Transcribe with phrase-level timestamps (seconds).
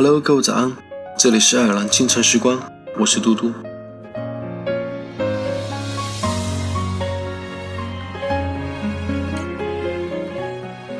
[0.00, 0.76] Hello，各位早安，
[1.18, 2.62] 这里是爱尔兰清晨时光，
[3.00, 3.52] 我是嘟嘟。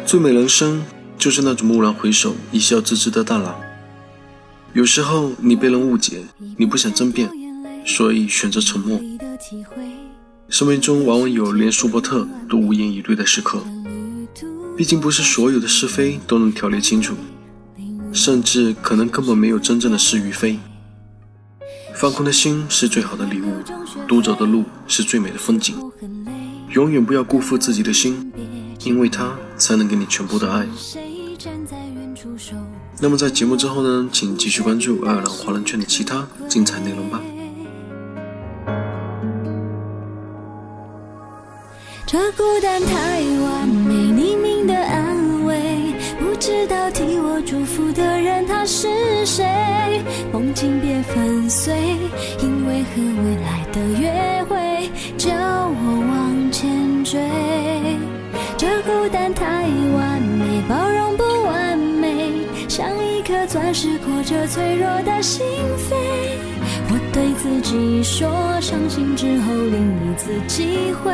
[0.05, 0.85] 最美人生
[1.17, 3.55] 就是那种蓦然回首，一笑置之的淡然。
[4.73, 6.25] 有时候你被人误解，
[6.57, 7.31] 你不想争辩，
[7.87, 9.01] 所以选择沉默。
[10.49, 13.63] 生命中往往有连舒伯特都无言以对的时刻，
[14.77, 17.15] 毕竟不是所有的是非都能条列清楚。
[18.19, 20.59] 甚至可能根本没有真正的是与非。
[21.95, 23.63] 放空的心是最好的礼物，
[24.09, 25.77] 独走的路是最美的风景。
[26.71, 28.33] 永远不要辜负自己的心，
[28.81, 30.67] 因为它才能给你全部的爱。
[33.01, 37.21] 那么在节目之后呢，请继续关注爱尔兰华人圈的其他精彩内容吧。
[42.05, 43.18] 这孤单太
[51.49, 51.75] 碎，
[52.43, 57.19] 因为和未来的约会，叫我往前追。
[58.57, 59.63] 这孤单太
[59.95, 62.33] 完美，包容不完美，
[62.69, 65.47] 像一颗钻石裹着脆弱的心
[65.89, 65.95] 扉。
[66.91, 68.29] 我对自己说，
[68.61, 71.13] 伤心之后另一次机会。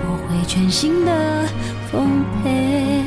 [0.00, 1.48] 我会全心的
[1.90, 2.97] 奉陪。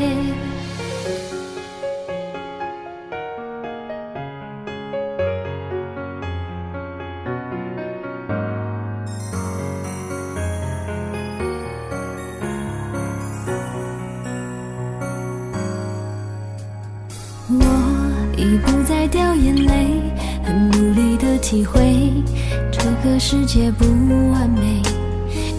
[19.12, 20.02] 掉眼泪，
[20.42, 22.24] 很努力的体会，
[22.72, 23.84] 这个世界不
[24.32, 24.82] 完美。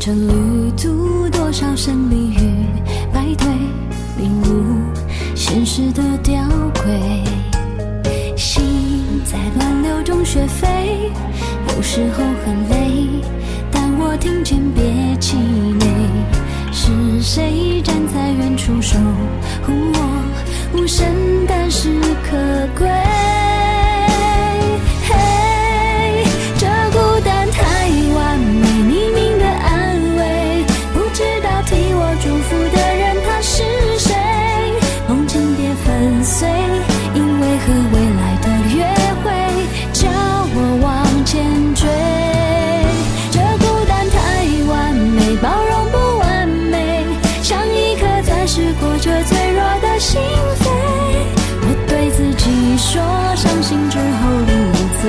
[0.01, 2.67] 这旅途多少胜利与
[3.13, 3.47] 败退，
[4.19, 4.81] 领悟
[5.37, 6.43] 现实的吊
[6.75, 7.23] 诡。
[8.37, 11.11] 心在乱流中学飞，
[11.77, 13.07] 有时候很累，
[13.71, 14.83] 但我听见别
[15.21, 15.87] 气馁。
[16.73, 16.91] 是
[17.21, 18.99] 谁站在远处守
[19.63, 20.23] 护我？
[20.75, 21.07] 无声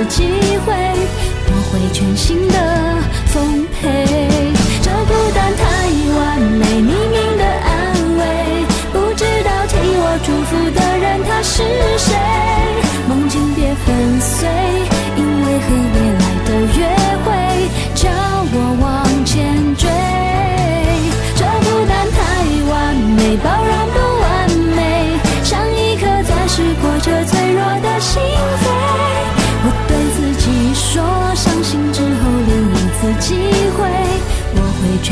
[0.06, 0.73] 机会，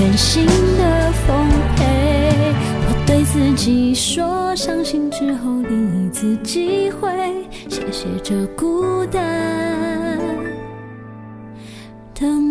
[0.02, 2.52] 全新的奉陪。
[2.88, 7.08] 我对自己说，伤心之后另一次机会。
[7.70, 10.18] 谢谢这孤单
[12.16, 12.51] 的。